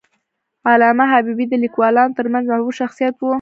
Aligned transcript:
علامه 0.71 1.05
حبیبي 1.13 1.45
د 1.49 1.53
لیکوالانو 1.63 2.17
ترمنځ 2.17 2.43
محبوب 2.47 2.73
شخصیت 2.81 3.13
و. 3.17 3.21